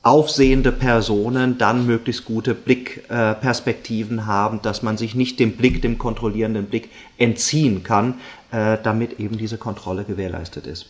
[0.03, 5.99] aufsehende Personen dann möglichst gute Blickperspektiven äh, haben, dass man sich nicht dem Blick, dem
[5.99, 8.15] kontrollierenden Blick entziehen kann,
[8.51, 10.87] äh, damit eben diese Kontrolle gewährleistet ist.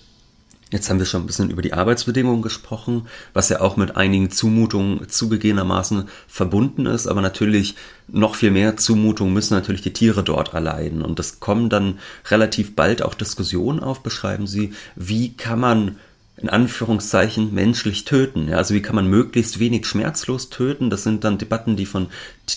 [0.72, 4.30] Jetzt haben wir schon ein bisschen über die Arbeitsbedingungen gesprochen, was ja auch mit einigen
[4.30, 7.74] Zumutungen zugegebenermaßen verbunden ist, aber natürlich
[8.06, 11.02] noch viel mehr Zumutungen müssen natürlich die Tiere dort erleiden.
[11.02, 11.98] Und das kommen dann
[12.30, 15.96] relativ bald auch Diskussionen auf, beschreiben Sie, wie kann man
[16.42, 18.48] in Anführungszeichen menschlich töten.
[18.48, 20.90] Ja, also wie kann man möglichst wenig schmerzlos töten?
[20.90, 22.06] Das sind dann Debatten, die von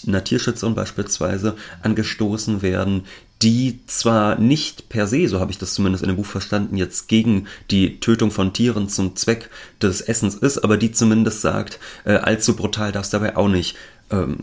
[0.08, 3.04] einer Tierschützerin beispielsweise angestoßen werden,
[3.41, 7.10] die zwar nicht per se, so habe ich das zumindest in dem Buch verstanden, jetzt
[7.10, 9.50] gegen die Tötung von Tieren zum Zweck
[9.82, 13.76] des Essens ist, aber die zumindest sagt, äh, allzu brutal darf es dabei auch nicht
[14.12, 14.38] ähm,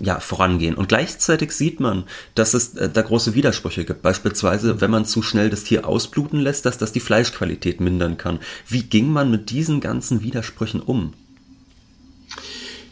[0.00, 0.74] ja, vorangehen.
[0.74, 4.02] Und gleichzeitig sieht man, dass es äh, da große Widersprüche gibt.
[4.02, 8.40] Beispielsweise, wenn man zu schnell das Tier ausbluten lässt, dass das die Fleischqualität mindern kann.
[8.66, 11.12] Wie ging man mit diesen ganzen Widersprüchen um?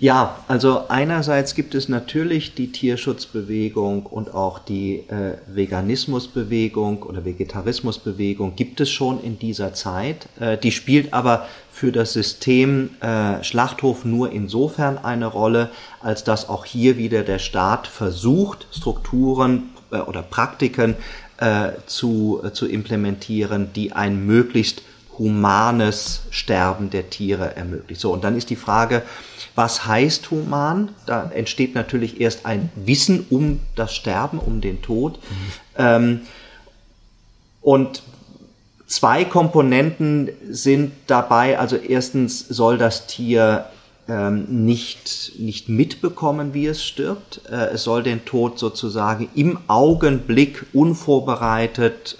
[0.00, 8.54] Ja, also einerseits gibt es natürlich die Tierschutzbewegung und auch die äh, Veganismusbewegung oder Vegetarismusbewegung
[8.54, 10.28] gibt es schon in dieser Zeit.
[10.38, 16.48] Äh, die spielt aber für das System äh, Schlachthof nur insofern eine Rolle, als dass
[16.48, 20.94] auch hier wieder der Staat versucht, Strukturen äh, oder Praktiken
[21.38, 24.82] äh, zu, äh, zu implementieren, die ein möglichst
[25.18, 28.00] humanes Sterben der Tiere ermöglicht.
[28.00, 29.02] So, und dann ist die Frage,
[29.54, 30.90] was heißt human?
[31.06, 35.18] Da entsteht natürlich erst ein Wissen um das Sterben, um den Tod.
[35.18, 35.52] Mhm.
[35.76, 36.20] Ähm,
[37.60, 38.02] und
[38.86, 41.58] zwei Komponenten sind dabei.
[41.58, 43.66] Also erstens soll das Tier
[44.08, 47.42] ähm, nicht, nicht mitbekommen, wie es stirbt.
[47.50, 52.16] Äh, es soll den Tod sozusagen im Augenblick unvorbereitet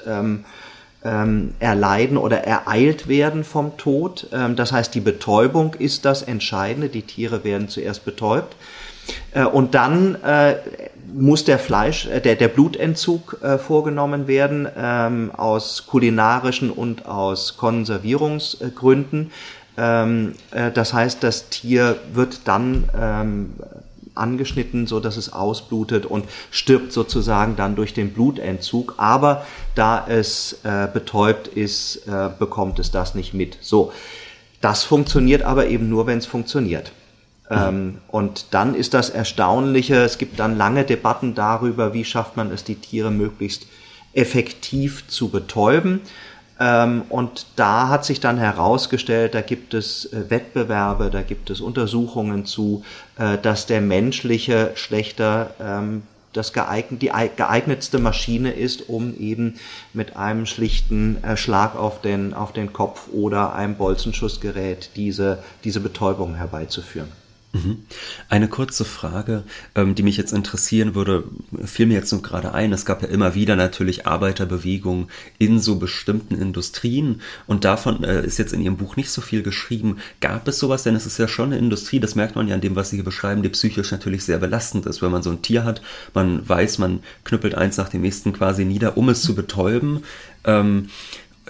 [1.04, 4.28] ähm, erleiden oder ereilt werden vom Tod.
[4.32, 6.88] Ähm, das heißt, die Betäubung ist das Entscheidende.
[6.88, 8.56] Die Tiere werden zuerst betäubt.
[9.32, 10.56] Äh, und dann äh,
[11.14, 17.56] muss der Fleisch, äh, der, der Blutentzug äh, vorgenommen werden ähm, aus kulinarischen und aus
[17.56, 19.30] Konservierungsgründen.
[19.76, 23.52] Ähm, äh, das heißt, das Tier wird dann ähm,
[24.18, 28.94] angeschnitten, so dass es ausblutet und stirbt sozusagen dann durch den Blutentzug.
[28.96, 33.59] Aber da es äh, betäubt ist, äh, bekommt es das nicht mit.
[33.61, 33.92] So,
[34.61, 36.92] das funktioniert aber eben nur, wenn es funktioniert.
[37.50, 42.50] Ähm, und dann ist das Erstaunliche, es gibt dann lange Debatten darüber, wie schafft man
[42.50, 43.66] es, die Tiere möglichst
[44.12, 46.00] effektiv zu betäuben.
[46.60, 51.60] Ähm, und da hat sich dann herausgestellt, da gibt es äh, Wettbewerbe, da gibt es
[51.60, 52.82] Untersuchungen zu,
[53.16, 59.54] äh, dass der menschliche Schlechter ähm, das geeignet, die geeignetste Maschine ist, um eben
[59.92, 65.80] mit einem schlichten äh, Schlag auf den, auf den Kopf oder einem Bolzenschussgerät diese, diese
[65.80, 67.08] Betäubung herbeizuführen.
[67.52, 67.78] Mhm.
[68.28, 69.42] Eine kurze Frage,
[69.74, 71.24] ähm, die mich jetzt interessieren würde,
[71.64, 72.74] fiel mir jetzt nur gerade ein.
[72.74, 75.08] Es gab ja immer wieder natürlich Arbeiterbewegungen
[75.38, 79.42] in so bestimmten Industrien und davon äh, ist jetzt in Ihrem Buch nicht so viel
[79.42, 79.96] geschrieben.
[80.20, 80.82] Gab es sowas?
[80.82, 82.96] Denn es ist ja schon eine Industrie, das merkt man ja an dem, was Sie
[82.96, 85.80] hier beschreiben, die psychisch natürlich sehr belastend ist, wenn man so ein Tier hat.
[86.12, 90.02] Man weiß, man knüppelt eins nach dem nächsten quasi nieder, um es zu betäuben.
[90.44, 90.90] Ähm,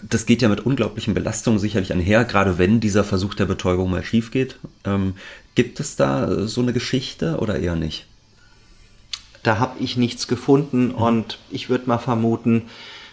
[0.09, 4.05] das geht ja mit unglaublichen Belastungen sicherlich einher, gerade wenn dieser Versuch der Betäubung mal
[4.05, 4.57] schief geht.
[4.85, 5.15] Ähm,
[5.59, 8.07] gibt es da so eine Geschichte oder eher nicht?
[9.43, 10.95] Da habe ich nichts gefunden mhm.
[10.95, 12.63] und ich würde mal vermuten,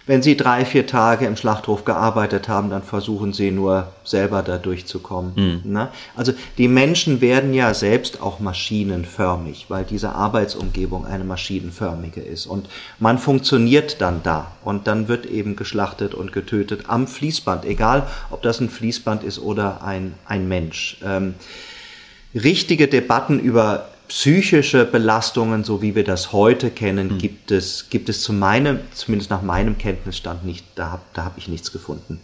[0.06, 4.60] wenn Sie drei, vier Tage im Schlachthof gearbeitet haben, dann versuchen Sie nur selber da
[4.60, 5.64] durchzukommen.
[5.64, 5.72] Mhm.
[5.72, 5.90] Ne?
[6.16, 12.46] Also die Menschen werden ja selbst auch maschinenförmig, weil diese Arbeitsumgebung eine maschinenförmige ist.
[12.46, 18.06] Und man funktioniert dann da und dann wird eben geschlachtet und getötet am Fließband, egal
[18.30, 20.98] ob das ein Fließband ist oder ein, ein Mensch.
[21.04, 21.34] Ähm,
[22.36, 27.18] richtige Debatten über psychische Belastungen, so wie wir das heute kennen, mhm.
[27.18, 30.66] gibt es, gibt es zu meinem, zumindest nach meinem Kenntnisstand nicht.
[30.76, 32.20] Da, da habe ich nichts gefunden.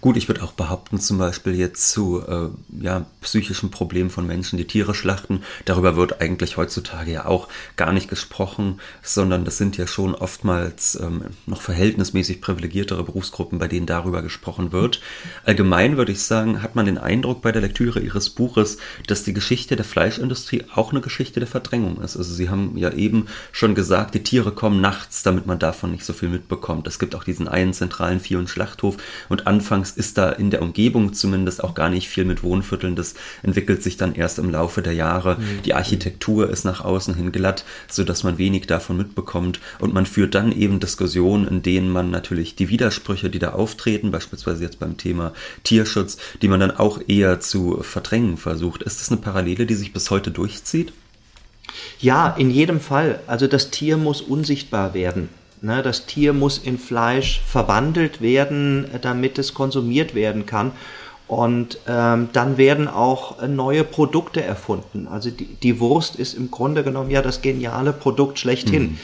[0.00, 2.48] Gut, ich würde auch behaupten, zum Beispiel jetzt zu äh,
[2.82, 7.92] ja, psychischen Problemen von Menschen, die Tiere schlachten, darüber wird eigentlich heutzutage ja auch gar
[7.92, 13.86] nicht gesprochen, sondern das sind ja schon oftmals ähm, noch verhältnismäßig privilegiertere Berufsgruppen, bei denen
[13.86, 15.00] darüber gesprochen wird.
[15.44, 19.32] Allgemein würde ich sagen, hat man den Eindruck bei der Lektüre Ihres Buches, dass die
[19.32, 22.16] Geschichte der Fleischindustrie auch eine Geschichte der Verdrängung ist.
[22.16, 26.04] Also Sie haben ja eben schon gesagt, die Tiere kommen nachts, damit man davon nicht
[26.04, 26.86] so viel mitbekommt.
[26.86, 28.96] Es gibt auch diesen einen zentralen Vieh- und Schlachthof
[29.28, 32.96] und andere anfangs ist da in der Umgebung zumindest auch gar nicht viel mit Wohnvierteln.
[32.96, 35.36] Das entwickelt sich dann erst im Laufe der Jahre.
[35.36, 35.62] Mhm.
[35.66, 39.60] Die Architektur ist nach außen hin glatt, so dass man wenig davon mitbekommt.
[39.78, 44.10] Und man führt dann eben Diskussionen, in denen man natürlich die Widersprüche, die da auftreten,
[44.10, 48.82] beispielsweise jetzt beim Thema Tierschutz, die man dann auch eher zu verdrängen versucht.
[48.82, 50.94] Ist das eine Parallele, die sich bis heute durchzieht?
[52.00, 53.20] Ja, in jedem Fall.
[53.26, 55.28] Also das Tier muss unsichtbar werden.
[55.62, 60.72] Ne, das Tier muss in Fleisch verwandelt werden, damit es konsumiert werden kann.
[61.30, 65.06] Und ähm, dann werden auch neue Produkte erfunden.
[65.06, 68.82] Also die, die, Wurst ist im Grunde genommen ja das geniale Produkt schlechthin.
[68.82, 68.98] Mhm.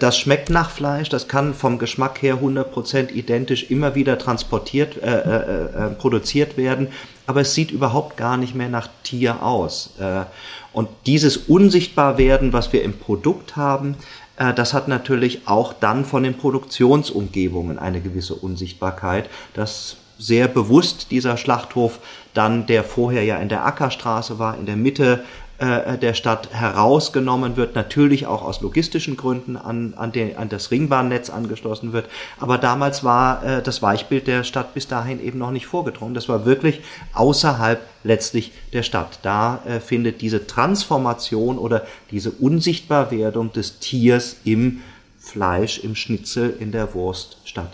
[0.00, 5.10] Das schmeckt nach Fleisch, das kann vom Geschmack her 100% identisch immer wieder transportiert, äh,
[5.10, 6.88] äh, äh, produziert werden,
[7.26, 9.90] aber es sieht überhaupt gar nicht mehr nach Tier aus.
[9.98, 10.24] Äh,
[10.72, 16.22] und dieses Unsichtbarwerden, was wir im Produkt haben, äh, das hat natürlich auch dann von
[16.22, 22.00] den Produktionsumgebungen eine gewisse Unsichtbarkeit, dass sehr bewusst dieser Schlachthof
[22.34, 25.24] dann, der vorher ja in der Ackerstraße war, in der Mitte
[25.58, 30.70] äh, der Stadt herausgenommen wird, natürlich auch aus logistischen Gründen an, an, den, an das
[30.70, 32.06] Ringbahnnetz angeschlossen wird.
[32.38, 36.14] Aber damals war äh, das Weichbild der Stadt bis dahin eben noch nicht vorgedrungen.
[36.14, 39.18] Das war wirklich außerhalb letztlich der Stadt.
[39.22, 44.80] Da äh, findet diese Transformation oder diese Unsichtbarwerdung des Tiers im
[45.18, 47.72] Fleisch, im Schnitzel, in der Wurst statt.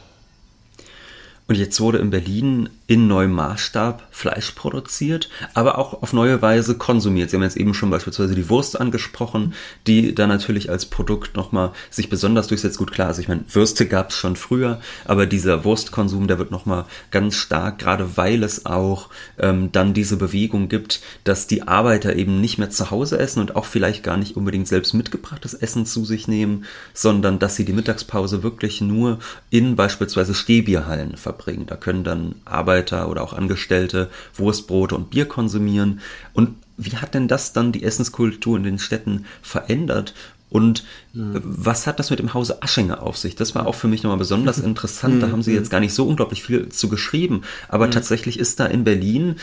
[1.47, 6.79] Und jetzt wurde in Berlin in neuem Maßstab Fleisch produziert, aber auch auf neue Weise
[6.79, 7.29] konsumiert.
[7.29, 9.53] Sie haben jetzt eben schon beispielsweise die Wurst angesprochen,
[9.87, 12.79] die da natürlich als Produkt nochmal sich besonders durchsetzt.
[12.79, 16.51] Gut, klar, also ich meine, Würste gab es schon früher, aber dieser Wurstkonsum, der wird
[16.51, 22.17] nochmal ganz stark, gerade weil es auch ähm, dann diese Bewegung gibt, dass die Arbeiter
[22.17, 25.85] eben nicht mehr zu Hause essen und auch vielleicht gar nicht unbedingt selbst mitgebrachtes Essen
[25.85, 29.19] zu sich nehmen, sondern dass sie die Mittagspause wirklich nur
[29.51, 31.34] in beispielsweise Stehbierhallen verbringen.
[31.67, 36.01] Da können dann Arbeiter oder auch Angestellte Wurstbrote und Bier konsumieren.
[36.33, 40.15] Und wie hat denn das dann die Essenskultur in den Städten verändert?
[40.51, 41.41] Und mhm.
[41.43, 43.35] was hat das mit dem Hause Aschinger auf sich?
[43.35, 45.23] Das war auch für mich nochmal besonders interessant.
[45.23, 47.43] Da haben sie jetzt gar nicht so unglaublich viel zu geschrieben.
[47.69, 47.91] Aber mhm.
[47.91, 49.37] tatsächlich ist da in Berlin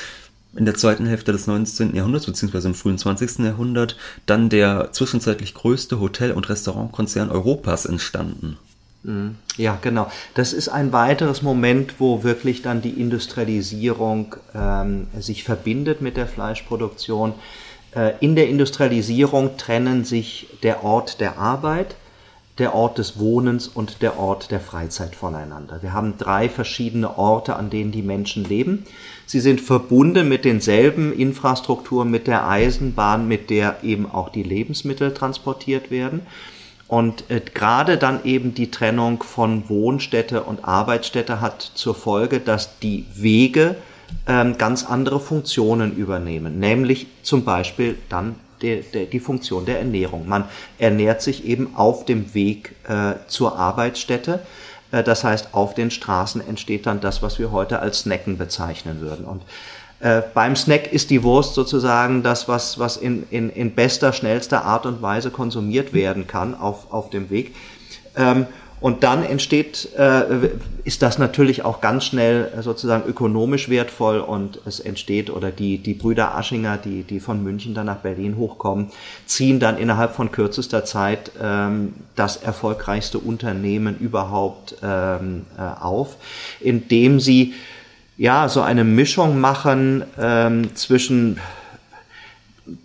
[0.56, 1.95] in der zweiten Hälfte des 19.
[1.95, 3.39] Jahrhunderts beziehungsweise im frühen 20.
[3.39, 8.58] Jahrhundert dann der zwischenzeitlich größte Hotel- und Restaurantkonzern Europas entstanden.
[9.04, 9.36] Mhm.
[9.58, 10.08] Ja, genau.
[10.36, 16.28] Das ist ein weiteres Moment, wo wirklich dann die Industrialisierung ähm, sich verbindet mit der
[16.28, 17.34] Fleischproduktion.
[17.96, 21.96] Äh, in der Industrialisierung trennen sich der Ort der Arbeit,
[22.58, 25.82] der Ort des Wohnens und der Ort der Freizeit voneinander.
[25.82, 28.86] Wir haben drei verschiedene Orte, an denen die Menschen leben.
[29.26, 35.14] Sie sind verbunden mit denselben Infrastrukturen, mit der Eisenbahn, mit der eben auch die Lebensmittel
[35.14, 36.22] transportiert werden.
[36.91, 42.80] Und äh, gerade dann eben die Trennung von Wohnstätte und Arbeitsstätte hat zur Folge, dass
[42.80, 43.77] die Wege
[44.27, 50.27] ähm, ganz andere Funktionen übernehmen, nämlich zum Beispiel dann die, die, die Funktion der Ernährung.
[50.27, 50.43] Man
[50.80, 54.41] ernährt sich eben auf dem Weg äh, zur Arbeitsstätte.
[54.91, 58.99] Äh, das heißt, auf den Straßen entsteht dann das, was wir heute als Snacken bezeichnen
[58.99, 59.23] würden.
[59.23, 59.43] Und
[60.02, 64.66] äh, beim Snack ist die Wurst sozusagen das, was, was in, in, in bester, schnellster
[64.66, 67.56] Art und Weise konsumiert werden kann auf, auf dem Weg.
[68.16, 68.48] Ähm,
[68.80, 70.50] und dann entsteht, äh,
[70.86, 75.94] ist das natürlich auch ganz schnell sozusagen ökonomisch wertvoll und es entsteht, oder die, die
[75.94, 78.88] Brüder Aschinger, die, die von München dann nach Berlin hochkommen,
[79.28, 86.16] ziehen dann innerhalb von kürzester Zeit ähm, das erfolgreichste Unternehmen überhaupt ähm, äh, auf,
[86.60, 87.54] indem sie
[88.22, 91.40] ja, so eine Mischung machen ähm, zwischen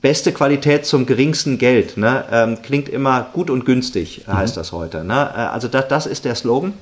[0.00, 1.98] beste Qualität zum geringsten Geld.
[1.98, 2.24] Ne?
[2.32, 4.60] Ähm, klingt immer gut und günstig, heißt mhm.
[4.60, 5.04] das heute.
[5.04, 5.12] Ne?
[5.12, 6.72] Äh, also das, das ist der Slogan.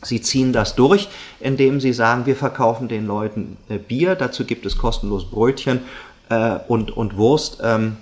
[0.00, 1.08] Sie ziehen das durch,
[1.40, 5.80] indem sie sagen, wir verkaufen den Leuten äh, Bier, dazu gibt es kostenlos Brötchen
[6.28, 7.96] äh, und, und Wurst ähm,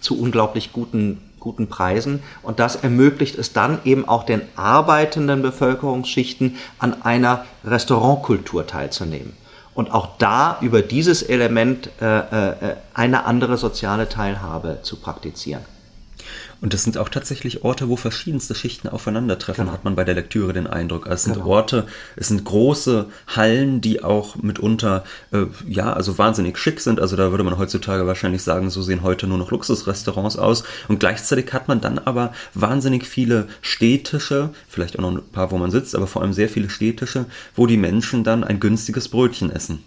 [0.00, 2.22] zu unglaublich guten guten Preisen.
[2.42, 9.34] Und das ermöglicht es dann eben auch den arbeitenden Bevölkerungsschichten an einer Restaurantkultur teilzunehmen.
[9.74, 15.64] Und auch da über dieses Element äh, äh, eine andere soziale Teilhabe zu praktizieren.
[16.60, 19.72] Und das sind auch tatsächlich Orte, wo verschiedenste Schichten aufeinandertreffen, genau.
[19.74, 21.06] hat man bei der Lektüre den Eindruck.
[21.06, 21.46] Also es sind genau.
[21.46, 27.00] Orte, es sind große Hallen, die auch mitunter, äh, ja, also wahnsinnig schick sind.
[27.00, 30.64] Also da würde man heutzutage wahrscheinlich sagen, so sehen heute nur noch Luxusrestaurants aus.
[30.88, 35.58] Und gleichzeitig hat man dann aber wahnsinnig viele städtische, vielleicht auch noch ein paar, wo
[35.58, 39.50] man sitzt, aber vor allem sehr viele städtische, wo die Menschen dann ein günstiges Brötchen
[39.50, 39.82] essen.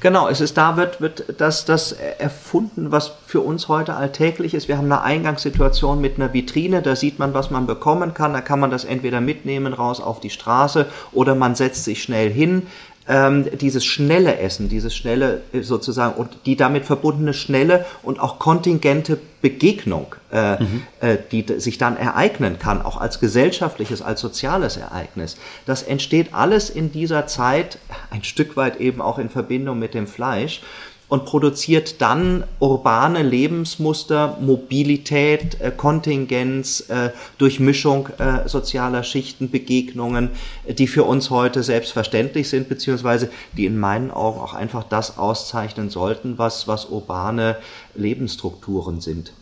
[0.00, 4.66] Genau, es ist da wird, wird das, das erfunden, was für uns heute alltäglich ist.
[4.66, 8.32] Wir haben eine Eingangssituation mit einer Vitrine, da sieht man, was man bekommen kann.
[8.32, 12.30] Da kann man das entweder mitnehmen raus auf die Straße oder man setzt sich schnell
[12.30, 12.66] hin
[13.10, 18.38] ähm, dieses schnelle Essen, dieses schnelle äh, sozusagen und die damit verbundene schnelle und auch
[18.38, 20.82] kontingente Begegnung, äh, mhm.
[21.00, 25.36] äh, die sich dann ereignen kann, auch als gesellschaftliches, als soziales Ereignis.
[25.66, 27.78] Das entsteht alles in dieser Zeit,
[28.10, 30.62] ein Stück weit eben auch in Verbindung mit dem Fleisch
[31.10, 40.30] und produziert dann urbane Lebensmuster, Mobilität, äh, Kontingenz, äh, Durchmischung äh, sozialer Schichten, Begegnungen,
[40.68, 45.90] die für uns heute selbstverständlich sind, beziehungsweise die in meinen Augen auch einfach das auszeichnen
[45.90, 47.56] sollten, was, was urbane
[47.96, 49.32] Lebensstrukturen sind.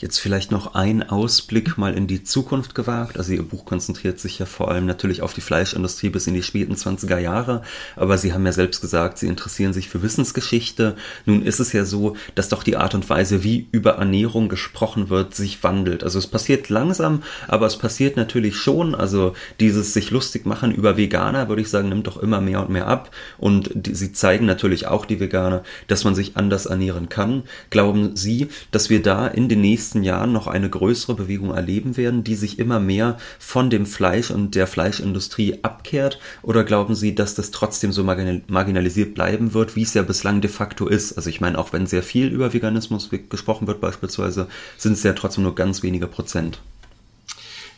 [0.00, 3.18] Jetzt vielleicht noch ein Ausblick mal in die Zukunft gewagt.
[3.18, 6.44] Also Ihr Buch konzentriert sich ja vor allem natürlich auf die Fleischindustrie bis in die
[6.44, 7.62] späten 20er Jahre.
[7.96, 10.94] Aber Sie haben ja selbst gesagt, Sie interessieren sich für Wissensgeschichte.
[11.26, 15.10] Nun ist es ja so, dass doch die Art und Weise, wie über Ernährung gesprochen
[15.10, 16.04] wird, sich wandelt.
[16.04, 18.94] Also es passiert langsam, aber es passiert natürlich schon.
[18.94, 22.70] Also dieses sich lustig machen über Veganer, würde ich sagen, nimmt doch immer mehr und
[22.70, 23.10] mehr ab.
[23.36, 27.42] Und die, Sie zeigen natürlich auch die Veganer, dass man sich anders ernähren kann.
[27.70, 31.96] Glauben Sie, dass wir da in den nächsten nächsten Jahren noch eine größere Bewegung erleben
[31.96, 36.20] werden, die sich immer mehr von dem Fleisch und der Fleischindustrie abkehrt?
[36.42, 40.50] Oder glauben Sie, dass das trotzdem so marginalisiert bleiben wird, wie es ja bislang de
[40.50, 41.14] facto ist?
[41.14, 45.14] Also ich meine, auch wenn sehr viel über Veganismus gesprochen wird beispielsweise, sind es ja
[45.14, 46.60] trotzdem nur ganz wenige Prozent.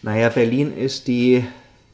[0.02, 1.44] Naja, Berlin ist die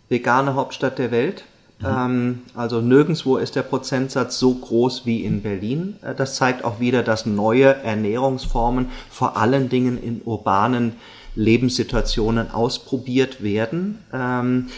[0.08, 1.44] vegane Hauptstadt der Welt.
[1.78, 1.86] Mhm.
[1.86, 5.96] Ähm, also nirgendwo ist der Prozentsatz so groß wie in Berlin.
[6.02, 10.94] Äh, das zeigt auch wieder, dass neue Ernährungsformen vor allen Dingen in urbanen
[11.34, 13.98] Lebenssituationen ausprobiert werden.
[14.12, 14.68] Ähm,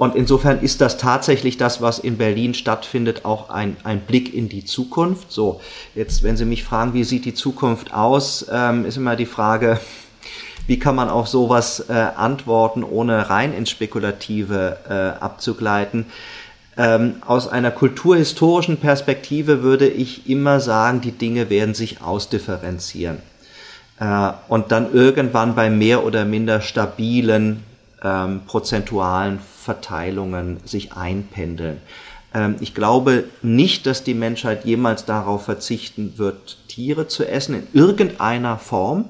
[0.00, 4.48] und insofern ist das tatsächlich das, was in Berlin stattfindet, auch ein, ein Blick in
[4.48, 5.30] die Zukunft.
[5.30, 5.60] So,
[5.94, 9.78] jetzt, wenn Sie mich fragen, wie sieht die Zukunft aus, ähm, ist immer die Frage,
[10.66, 16.06] wie kann man auf sowas äh, antworten, ohne rein ins Spekulative äh, abzugleiten.
[16.82, 23.18] Ähm, aus einer kulturhistorischen Perspektive würde ich immer sagen, die Dinge werden sich ausdifferenzieren
[23.98, 27.64] äh, und dann irgendwann bei mehr oder minder stabilen
[28.02, 31.82] ähm, prozentualen Verteilungen sich einpendeln.
[32.32, 37.66] Ähm, ich glaube nicht, dass die Menschheit jemals darauf verzichten wird, Tiere zu essen in
[37.78, 39.04] irgendeiner Form.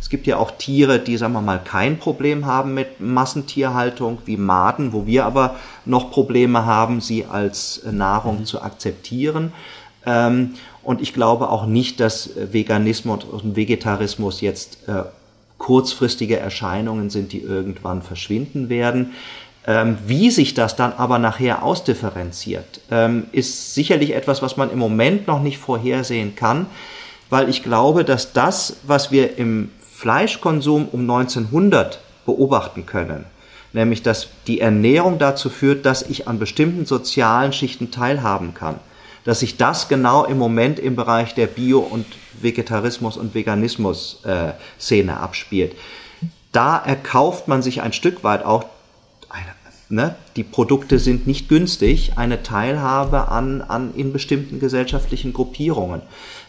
[0.00, 4.36] Es gibt ja auch Tiere, die, sagen wir mal, kein Problem haben mit Massentierhaltung, wie
[4.36, 8.44] Maden, wo wir aber noch Probleme haben, sie als Nahrung mhm.
[8.44, 9.52] zu akzeptieren.
[10.06, 15.04] Ähm, und ich glaube auch nicht, dass Veganismus und Vegetarismus jetzt äh,
[15.58, 19.12] kurzfristige Erscheinungen sind, die irgendwann verschwinden werden.
[19.66, 24.78] Ähm, wie sich das dann aber nachher ausdifferenziert, ähm, ist sicherlich etwas, was man im
[24.78, 26.66] Moment noch nicht vorhersehen kann,
[27.30, 29.70] weil ich glaube, dass das, was wir im
[30.04, 33.24] Fleischkonsum um 1900 beobachten können,
[33.72, 38.80] nämlich dass die Ernährung dazu führt, dass ich an bestimmten sozialen Schichten teilhaben kann,
[39.24, 42.04] dass sich das genau im Moment im Bereich der Bio- und
[42.42, 45.74] Vegetarismus- und Veganismus-Szene abspielt.
[46.52, 48.66] Da erkauft man sich ein Stück weit auch
[49.88, 56.02] ne, die Produkte sind nicht günstig, eine Teilhabe an, an in bestimmten gesellschaftlichen Gruppierungen.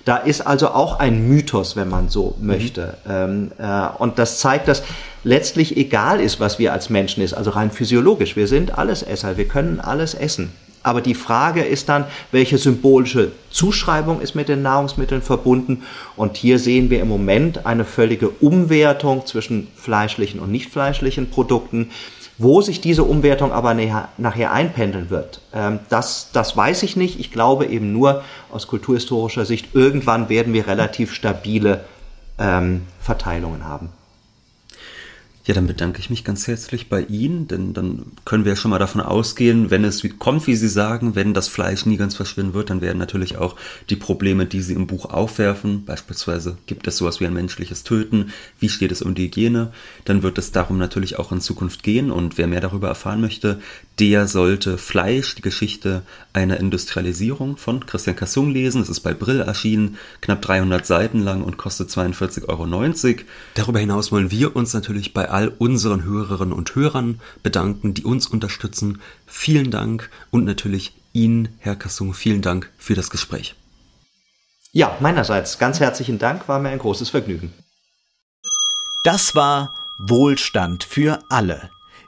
[0.06, 2.98] Da ist also auch ein Mythos, wenn man so möchte.
[3.06, 3.12] Mhm.
[3.12, 4.84] Ähm, äh, und das zeigt, dass
[5.24, 8.36] letztlich egal ist, was wir als Menschen ist, also rein physiologisch.
[8.36, 10.52] Wir sind alles Esser, wir können alles essen.
[10.86, 15.82] Aber die Frage ist dann, welche symbolische Zuschreibung ist mit den Nahrungsmitteln verbunden?
[16.16, 21.90] Und hier sehen wir im Moment eine völlige Umwertung zwischen fleischlichen und nicht fleischlichen Produkten.
[22.38, 27.20] Wo sich diese Umwertung aber nachher, nachher einpendeln wird, ähm, das, das weiß ich nicht.
[27.20, 31.86] Ich glaube eben nur aus kulturhistorischer Sicht, irgendwann werden wir relativ stabile
[32.38, 33.90] ähm, Verteilungen haben.
[35.48, 38.72] Ja, dann bedanke ich mich ganz herzlich bei Ihnen, denn dann können wir ja schon
[38.72, 42.56] mal davon ausgehen, wenn es kommt, wie Sie sagen, wenn das Fleisch nie ganz verschwinden
[42.56, 43.56] wird, dann werden natürlich auch
[43.92, 48.34] die Probleme, die Sie im Buch aufwerfen, beispielsweise gibt es sowas wie ein menschliches Töten,
[48.60, 49.72] wie steht es um die Hygiene,
[50.06, 53.60] dann wird es darum natürlich auch in Zukunft gehen und wer mehr darüber erfahren möchte,
[54.00, 56.02] der sollte Fleisch, die Geschichte
[56.34, 58.82] einer Industrialisierung von Christian Kassung lesen.
[58.82, 63.24] Es ist bei Brill erschienen, knapp 300 Seiten lang und kostet 42,90 Euro.
[63.54, 68.28] Darüber hinaus wollen wir uns natürlich bei all unseren Hörerinnen und Hörern bedanken, die uns
[68.28, 69.02] unterstützen.
[69.26, 73.56] Vielen Dank und natürlich Ihnen, Herr Kassung, vielen Dank für das Gespräch.
[74.74, 77.54] Ja, meinerseits ganz herzlichen Dank, war mir ein großes Vergnügen.
[79.06, 81.70] Das war Wohlstand für alle